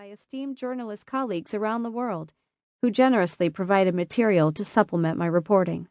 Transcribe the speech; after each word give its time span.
by 0.00 0.06
esteemed 0.06 0.56
journalist 0.56 1.04
colleagues 1.04 1.52
around 1.52 1.82
the 1.82 1.90
world 1.90 2.32
who 2.80 2.90
generously 2.90 3.50
provided 3.50 3.94
material 3.94 4.50
to 4.50 4.64
supplement 4.64 5.18
my 5.18 5.26
reporting. 5.26 5.86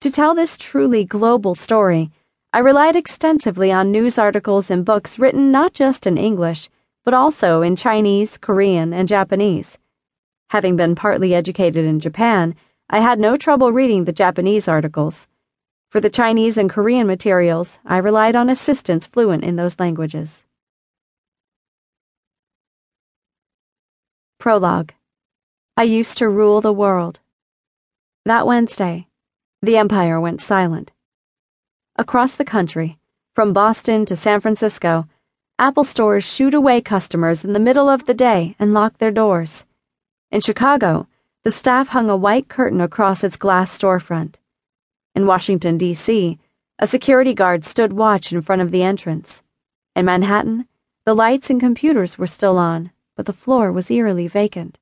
To 0.00 0.10
tell 0.10 0.34
this 0.34 0.58
truly 0.58 1.04
global 1.04 1.54
story, 1.54 2.10
I 2.52 2.58
relied 2.58 2.96
extensively 2.96 3.70
on 3.70 3.92
news 3.92 4.18
articles 4.18 4.72
and 4.72 4.84
books 4.84 5.20
written 5.20 5.52
not 5.52 5.72
just 5.72 6.04
in 6.04 6.18
English, 6.18 6.68
but 7.04 7.14
also 7.14 7.62
in 7.62 7.76
Chinese, 7.76 8.38
Korean, 8.38 8.92
and 8.92 9.06
Japanese. 9.06 9.78
Having 10.50 10.74
been 10.74 10.96
partly 10.96 11.32
educated 11.32 11.84
in 11.84 12.00
Japan, 12.00 12.56
I 12.90 12.98
had 12.98 13.20
no 13.20 13.36
trouble 13.36 13.70
reading 13.70 14.02
the 14.02 14.12
Japanese 14.12 14.66
articles. 14.66 15.28
For 15.90 16.00
the 16.00 16.10
Chinese 16.10 16.58
and 16.58 16.68
Korean 16.68 17.06
materials, 17.06 17.78
I 17.84 17.98
relied 17.98 18.34
on 18.34 18.50
assistants 18.50 19.06
fluent 19.06 19.44
in 19.44 19.54
those 19.54 19.78
languages. 19.78 20.44
Prologue 24.38 24.92
I 25.78 25.82
used 25.82 26.18
to 26.18 26.28
rule 26.28 26.60
the 26.60 26.72
world. 26.72 27.20
That 28.24 28.46
Wednesday, 28.46 29.08
the 29.62 29.76
empire 29.76 30.20
went 30.20 30.40
silent. 30.40 30.92
Across 31.96 32.34
the 32.34 32.44
country, 32.44 32.98
from 33.34 33.52
Boston 33.52 34.04
to 34.06 34.14
San 34.14 34.40
Francisco, 34.40 35.08
Apple 35.58 35.84
stores 35.84 36.24
shooed 36.24 36.54
away 36.54 36.80
customers 36.80 37.44
in 37.44 37.54
the 37.54 37.58
middle 37.58 37.88
of 37.88 38.04
the 38.04 38.14
day 38.14 38.54
and 38.58 38.74
locked 38.74 38.98
their 38.98 39.10
doors. 39.10 39.64
In 40.30 40.42
Chicago, 40.42 41.08
the 41.42 41.50
staff 41.50 41.88
hung 41.88 42.10
a 42.10 42.16
white 42.16 42.48
curtain 42.48 42.80
across 42.80 43.24
its 43.24 43.36
glass 43.36 43.76
storefront. 43.76 44.34
In 45.14 45.26
Washington, 45.26 45.78
D.C., 45.78 46.38
a 46.78 46.86
security 46.86 47.32
guard 47.32 47.64
stood 47.64 47.94
watch 47.94 48.32
in 48.32 48.42
front 48.42 48.60
of 48.60 48.70
the 48.70 48.82
entrance. 48.82 49.42
In 49.94 50.04
Manhattan, 50.04 50.68
the 51.06 51.14
lights 51.14 51.48
and 51.48 51.58
computers 51.58 52.18
were 52.18 52.26
still 52.26 52.58
on, 52.58 52.90
but 53.16 53.26
the 53.26 53.32
floor 53.32 53.72
was 53.72 53.90
eerily 53.90 54.28
vacant. 54.28 54.78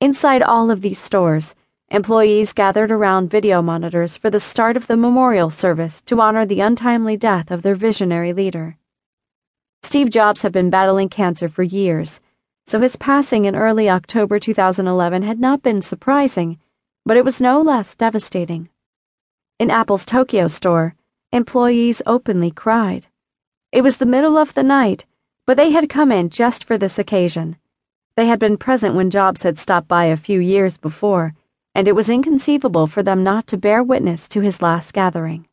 Inside 0.00 0.42
all 0.42 0.70
of 0.70 0.80
these 0.80 0.98
stores, 0.98 1.54
Employees 1.90 2.54
gathered 2.54 2.90
around 2.90 3.30
video 3.30 3.60
monitors 3.60 4.16
for 4.16 4.30
the 4.30 4.40
start 4.40 4.76
of 4.76 4.86
the 4.86 4.96
memorial 4.96 5.50
service 5.50 6.00
to 6.00 6.20
honor 6.20 6.46
the 6.46 6.60
untimely 6.60 7.16
death 7.16 7.50
of 7.50 7.62
their 7.62 7.74
visionary 7.74 8.32
leader. 8.32 8.78
Steve 9.82 10.08
Jobs 10.08 10.42
had 10.42 10.50
been 10.50 10.70
battling 10.70 11.10
cancer 11.10 11.48
for 11.48 11.62
years, 11.62 12.20
so 12.66 12.80
his 12.80 12.96
passing 12.96 13.44
in 13.44 13.54
early 13.54 13.88
October 13.88 14.38
2011 14.38 15.22
had 15.22 15.38
not 15.38 15.62
been 15.62 15.82
surprising, 15.82 16.58
but 17.04 17.18
it 17.18 17.24
was 17.24 17.40
no 17.40 17.60
less 17.60 17.94
devastating. 17.94 18.70
In 19.60 19.70
Apple's 19.70 20.06
Tokyo 20.06 20.48
store, 20.48 20.94
employees 21.32 22.00
openly 22.06 22.50
cried. 22.50 23.06
It 23.70 23.82
was 23.82 23.98
the 23.98 24.06
middle 24.06 24.38
of 24.38 24.54
the 24.54 24.62
night, 24.62 25.04
but 25.46 25.56
they 25.56 25.70
had 25.70 25.88
come 25.88 26.10
in 26.10 26.30
just 26.30 26.64
for 26.64 26.78
this 26.78 26.98
occasion. 26.98 27.56
They 28.16 28.26
had 28.26 28.38
been 28.38 28.56
present 28.56 28.94
when 28.94 29.10
Jobs 29.10 29.42
had 29.42 29.58
stopped 29.58 29.88
by 29.88 30.04
a 30.04 30.16
few 30.16 30.40
years 30.40 30.76
before 30.76 31.34
and 31.74 31.88
it 31.88 31.96
was 31.96 32.08
inconceivable 32.08 32.86
for 32.86 33.02
them 33.02 33.24
not 33.24 33.46
to 33.48 33.56
bear 33.56 33.82
witness 33.82 34.28
to 34.28 34.40
his 34.40 34.62
last 34.62 34.92
gathering. 34.92 35.46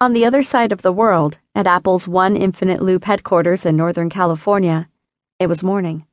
On 0.00 0.14
the 0.14 0.24
other 0.24 0.42
side 0.42 0.72
of 0.72 0.80
the 0.80 0.92
world, 0.92 1.36
at 1.54 1.66
Apple's 1.66 2.08
One 2.08 2.36
Infinite 2.36 2.80
Loop 2.80 3.04
headquarters 3.04 3.66
in 3.66 3.76
Northern 3.76 4.08
California, 4.08 4.88
it 5.38 5.46
was 5.46 5.62
morning. 5.62 6.06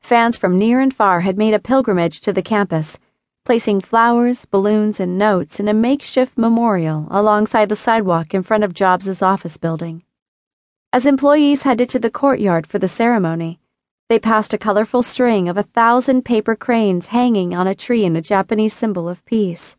Fans 0.00 0.36
from 0.36 0.56
near 0.56 0.78
and 0.78 0.94
far 0.94 1.22
had 1.22 1.36
made 1.36 1.52
a 1.52 1.58
pilgrimage 1.58 2.20
to 2.20 2.32
the 2.32 2.42
campus, 2.42 2.96
placing 3.44 3.80
flowers, 3.80 4.44
balloons, 4.44 5.00
and 5.00 5.18
notes 5.18 5.58
in 5.58 5.66
a 5.66 5.74
makeshift 5.74 6.38
memorial 6.38 7.08
alongside 7.10 7.68
the 7.68 7.74
sidewalk 7.74 8.34
in 8.34 8.44
front 8.44 8.62
of 8.62 8.72
Jobs' 8.72 9.20
office 9.20 9.56
building. 9.56 10.04
As 10.90 11.04
employees 11.04 11.64
headed 11.64 11.90
to 11.90 11.98
the 11.98 12.10
courtyard 12.10 12.66
for 12.66 12.78
the 12.78 12.88
ceremony, 12.88 13.60
they 14.08 14.18
passed 14.18 14.54
a 14.54 14.58
colorful 14.58 15.02
string 15.02 15.46
of 15.46 15.58
a 15.58 15.62
thousand 15.62 16.24
paper 16.24 16.56
cranes 16.56 17.08
hanging 17.08 17.54
on 17.54 17.66
a 17.66 17.74
tree 17.74 18.06
in 18.06 18.16
a 18.16 18.22
Japanese 18.22 18.72
symbol 18.72 19.06
of 19.06 19.22
peace. 19.26 19.76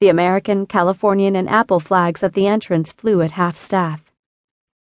The 0.00 0.08
American, 0.08 0.64
Californian, 0.64 1.36
and 1.36 1.46
Apple 1.46 1.78
flags 1.78 2.22
at 2.22 2.32
the 2.32 2.46
entrance 2.46 2.90
flew 2.90 3.20
at 3.20 3.32
half 3.32 3.58
staff. 3.58 4.10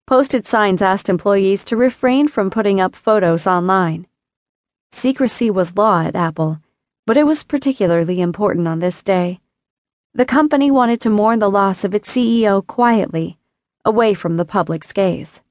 Posted 0.08 0.48
signs 0.48 0.82
asked 0.82 1.10
employees 1.10 1.66
to 1.66 1.76
refrain 1.76 2.30
from 2.30 2.50
putting 2.50 2.80
up 2.80 2.96
photos 2.96 3.46
online. 3.46 4.08
Secrecy 4.94 5.52
was 5.52 5.76
law 5.76 6.04
at 6.04 6.16
Apple, 6.16 6.62
but 7.06 7.18
it 7.18 7.28
was 7.28 7.44
particularly 7.44 8.22
important 8.22 8.66
on 8.66 8.80
this 8.80 9.04
day. 9.04 9.42
The 10.14 10.26
company 10.26 10.72
wanted 10.72 11.02
to 11.02 11.10
mourn 11.10 11.40
the 11.40 11.52
loss 11.52 11.84
of 11.84 11.94
its 11.94 12.10
CEO 12.10 12.66
quietly, 12.66 13.38
away 13.86 14.14
from 14.14 14.38
the 14.38 14.46
public's 14.46 14.94
gaze. 14.94 15.42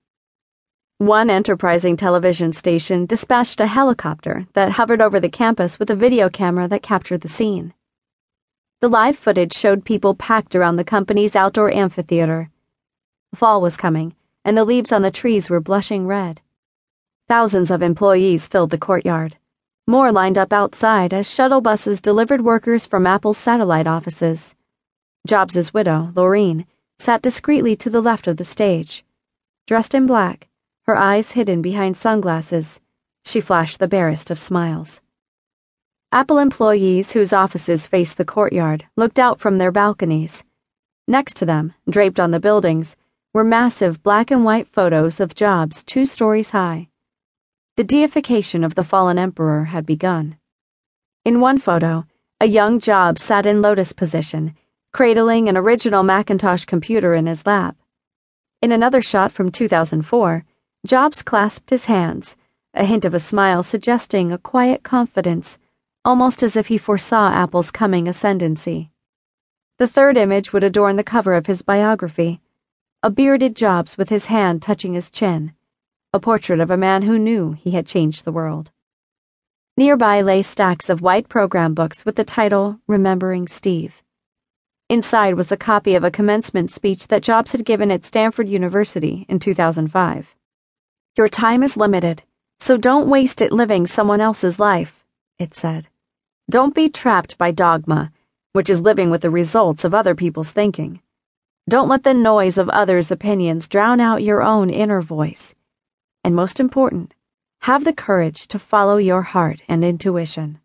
One 0.99 1.29
enterprising 1.29 1.97
television 1.97 2.53
station 2.53 3.07
dispatched 3.07 3.61
a 3.61 3.67
helicopter 3.67 4.47
that 4.55 4.73
hovered 4.73 5.03
over 5.03 5.21
the 5.21 5.29
campus 5.29 5.79
with 5.79 5.91
a 5.91 5.97
video 5.97 6.31
camera 6.31 6.67
that 6.69 6.83
captured 6.83 7.21
the 7.21 7.29
scene. 7.29 7.75
The 8.81 8.89
live 8.89 9.19
footage 9.19 9.53
showed 9.53 9.85
people 9.85 10.15
packed 10.15 10.55
around 10.55 10.77
the 10.77 10.85
company's 10.85 11.37
outdoor 11.37 11.73
amphitheater. 11.73 12.51
Fall 13.35 13.61
was 13.61 13.77
coming, 13.77 14.15
and 14.45 14.57
the 14.57 14.65
leaves 14.65 14.93
on 14.93 15.03
the 15.03 15.11
trees 15.11 15.51
were 15.51 15.61
blushing 15.61 16.07
red. 16.07 16.41
Thousands 17.29 17.71
of 17.71 17.83
employees 17.83 18.49
filled 18.49 18.71
the 18.71 18.79
courtyard. 18.79 19.37
More 19.87 20.11
lined 20.11 20.39
up 20.39 20.53
outside 20.53 21.13
as 21.13 21.29
shuttle 21.31 21.61
buses 21.61 22.01
delivered 22.01 22.41
workers 22.41 22.87
from 22.87 23.07
Apple's 23.07 23.39
satellite 23.39 23.87
offices. 23.87 24.55
Jobs' 25.27 25.75
widow, 25.75 26.13
Laurene, 26.15 26.67
sat 27.03 27.21
discreetly 27.21 27.75
to 27.75 27.91
the 27.91 28.01
left 28.01 28.29
of 28.29 28.37
the 28.37 28.45
stage. 28.45 29.05
Dressed 29.67 29.93
in 29.93 30.07
black, 30.07 30.49
her 30.87 30.97
eyes 30.97 31.33
hidden 31.33 31.61
behind 31.61 31.97
sunglasses, 31.97 32.79
she 33.25 33.41
flashed 33.41 33.81
the 33.81 33.89
barest 33.89 34.31
of 34.31 34.39
smiles. 34.39 35.01
Apple 36.13 36.39
employees 36.39 37.11
whose 37.11 37.33
offices 37.33 37.89
faced 37.89 38.19
the 38.19 38.25
courtyard 38.25 38.85
looked 38.97 39.19
out 39.19 39.41
from 39.41 39.59
their 39.59 39.73
balconies. 39.73 40.45
Next 41.09 41.35
to 41.39 41.45
them, 41.45 41.75
draped 41.91 42.21
on 42.21 42.31
the 42.31 42.39
buildings, 42.39 42.97
were 43.33 43.43
massive 43.43 44.03
black 44.05 44.31
and 44.31 44.45
white 44.45 44.69
photos 44.69 45.19
of 45.19 45.35
Jobs 45.35 45.83
two 45.83 46.07
stories 46.07 46.51
high. 46.51 46.89
The 47.77 47.85
deification 47.85 48.63
of 48.63 48.77
the 48.77 48.85
fallen 48.85 49.19
emperor 49.19 49.65
had 49.65 49.85
begun. 49.87 50.37
In 51.25 51.41
one 51.41 51.59
photo, 51.59 52.07
a 52.41 52.47
young 52.47 52.79
Jobs 52.79 53.25
sat 53.25 53.45
in 53.45 53.61
lotus 53.61 53.93
position, 53.93 54.55
cradling 54.93 55.49
an 55.49 55.57
original 55.57 56.03
Macintosh 56.03 56.67
computer 56.67 57.15
in 57.15 57.27
his 57.27 57.47
lap. 57.47 57.77
In 58.61 58.73
another 58.73 59.01
shot 59.01 59.33
from 59.33 59.51
2004, 59.51 60.45
Jobs 60.87 61.23
clasped 61.23 61.71
his 61.71 61.87
hands, 61.87 62.37
a 62.75 62.85
hint 62.85 63.05
of 63.05 63.15
a 63.15 63.19
smile 63.19 63.63
suggesting 63.63 64.31
a 64.31 64.39
quiet 64.39 64.83
confidence, 64.83 65.59
almost 66.05 66.43
as 66.43 66.57
if 66.57 66.67
he 66.67 66.77
foresaw 66.77 67.31
Apple's 67.31 67.71
coming 67.71 68.07
ascendancy. 68.07 68.91
The 69.79 69.89
third 69.89 70.17
image 70.17 70.53
would 70.53 70.65
adorn 70.65 70.97
the 70.97 71.05
cover 71.05 71.35
of 71.35 71.47
his 71.47 71.63
biography 71.63 72.41
a 73.05 73.11
bearded 73.11 73.57
Jobs 73.57 73.99
with 73.99 74.11
his 74.11 74.27
hand 74.27 74.63
touching 74.63 74.95
his 74.95 75.11
chin, 75.11 75.53
a 76.13 76.21
portrait 76.21 76.61
of 76.61 76.71
a 76.71 76.77
man 76.77 77.03
who 77.03 77.19
knew 77.19 77.51
he 77.51 77.73
had 77.73 77.85
changed 77.85 78.25
the 78.25 78.31
world. 78.31 78.71
Nearby 79.77 80.21
lay 80.21 80.43
stacks 80.43 80.89
of 80.89 81.03
white 81.03 81.29
program 81.29 81.75
books 81.75 82.05
with 82.05 82.15
the 82.15 82.23
title 82.23 82.79
Remembering 82.87 83.49
Steve. 83.49 84.05
Inside 84.93 85.37
was 85.37 85.51
a 85.51 85.57
copy 85.57 85.95
of 85.95 86.05
a 86.05 86.11
commencement 86.11 86.71
speech 86.71 87.07
that 87.07 87.23
Jobs 87.23 87.53
had 87.53 87.65
given 87.65 87.91
at 87.91 88.05
Stanford 88.05 88.47
University 88.47 89.25
in 89.27 89.39
2005. 89.39 90.37
Your 91.17 91.29
time 91.29 91.63
is 91.63 91.79
limited, 91.79 92.25
so 92.61 92.77
don't 92.77 93.09
waste 93.09 93.41
it 93.41 93.53
living 93.53 93.87
someone 93.87 94.21
else's 94.21 94.59
life, 94.59 95.03
it 95.39 95.55
said. 95.55 95.89
Don't 96.51 96.75
be 96.75 96.91
trapped 96.91 97.39
by 97.39 97.53
dogma, 97.53 98.13
which 98.53 98.69
is 98.69 98.83
living 98.83 99.09
with 99.09 99.23
the 99.23 99.31
results 99.31 99.83
of 99.83 99.95
other 99.95 100.15
people's 100.15 100.51
thinking. 100.51 101.01
Don't 101.67 101.89
let 101.89 102.03
the 102.03 102.13
noise 102.13 102.59
of 102.59 102.69
others' 102.69 103.11
opinions 103.11 103.69
drown 103.69 103.99
out 103.99 104.23
your 104.23 104.43
own 104.43 104.69
inner 104.69 105.01
voice. 105.01 105.55
And 106.23 106.37
most 106.37 106.61
important, 106.61 107.15
have 107.61 107.85
the 107.85 107.95
courage 107.95 108.47
to 108.49 108.59
follow 108.59 108.99
your 108.99 109.23
heart 109.23 109.63
and 109.67 109.83
intuition. 109.83 110.59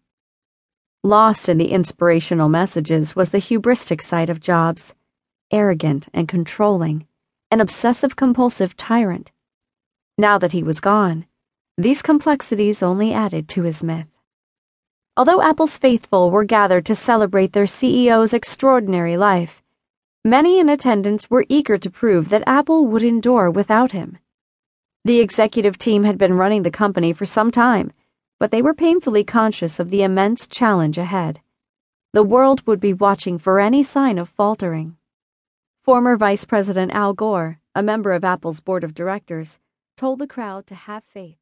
Lost 1.03 1.47
in 1.49 1.57
the 1.57 1.71
inspirational 1.71 2.49
messages 2.49 3.15
was 3.15 3.29
the 3.29 3.37
hubristic 3.37 4.01
side 4.01 4.29
of 4.29 4.39
Jobs 4.39 4.93
arrogant 5.51 6.07
and 6.13 6.27
controlling, 6.27 7.07
an 7.51 7.61
obsessive 7.61 8.15
compulsive 8.15 8.75
tyrant 8.75 9.31
now 10.17 10.37
that 10.39 10.51
he 10.51 10.63
was 10.63 10.79
gone, 10.79 11.27
these 11.77 12.01
complexities 12.01 12.81
only 12.81 13.13
added 13.13 13.47
to 13.47 13.61
his 13.61 13.83
myth. 13.83 14.07
Although 15.15 15.43
Apple's 15.43 15.77
faithful 15.77 16.31
were 16.31 16.43
gathered 16.43 16.87
to 16.87 16.95
celebrate 16.95 17.53
their 17.53 17.65
CEO's 17.65 18.33
extraordinary 18.33 19.15
life, 19.15 19.61
many 20.25 20.59
in 20.59 20.69
attendance 20.69 21.29
were 21.29 21.45
eager 21.49 21.77
to 21.77 21.91
prove 21.91 22.29
that 22.29 22.43
Apple 22.47 22.87
would 22.87 23.03
endure 23.03 23.51
without 23.51 23.91
him. 23.91 24.17
The 25.05 25.19
executive 25.19 25.77
team 25.77 26.03
had 26.03 26.17
been 26.17 26.33
running 26.33 26.63
the 26.63 26.71
company 26.71 27.13
for 27.13 27.25
some 27.25 27.51
time, 27.51 27.91
but 28.39 28.51
they 28.51 28.61
were 28.61 28.73
painfully 28.73 29.23
conscious 29.23 29.79
of 29.79 29.89
the 29.89 30.03
immense 30.03 30.47
challenge 30.47 30.97
ahead. 30.97 31.39
The 32.13 32.23
world 32.23 32.65
would 32.67 32.79
be 32.79 32.93
watching 32.93 33.39
for 33.39 33.59
any 33.59 33.83
sign 33.83 34.17
of 34.17 34.29
faltering. 34.29 34.97
Former 35.83 36.17
Vice 36.17 36.45
President 36.45 36.91
Al 36.91 37.13
Gore, 37.13 37.59
a 37.73 37.81
member 37.81 38.11
of 38.11 38.23
Apple's 38.23 38.59
board 38.59 38.83
of 38.83 38.93
directors, 38.93 39.59
told 39.95 40.19
the 40.19 40.27
crowd 40.27 40.67
to 40.67 40.75
have 40.75 41.03
faith. 41.03 41.37